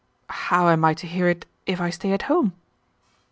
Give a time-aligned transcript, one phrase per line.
[0.31, 2.53] "How am I to hear it if I stay at home?"